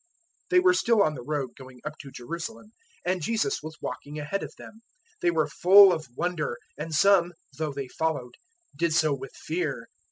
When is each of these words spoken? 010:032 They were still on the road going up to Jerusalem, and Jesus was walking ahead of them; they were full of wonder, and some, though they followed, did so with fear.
010:032 0.49 0.49
They 0.49 0.59
were 0.61 0.73
still 0.73 1.03
on 1.03 1.13
the 1.13 1.21
road 1.21 1.49
going 1.55 1.79
up 1.85 1.93
to 1.99 2.09
Jerusalem, 2.09 2.73
and 3.05 3.21
Jesus 3.21 3.61
was 3.61 3.77
walking 3.83 4.17
ahead 4.17 4.41
of 4.41 4.51
them; 4.57 4.81
they 5.21 5.29
were 5.29 5.45
full 5.47 5.93
of 5.93 6.07
wonder, 6.17 6.57
and 6.75 6.91
some, 6.91 7.33
though 7.55 7.71
they 7.71 7.87
followed, 7.87 8.33
did 8.75 8.95
so 8.95 9.13
with 9.13 9.35
fear. 9.35 9.89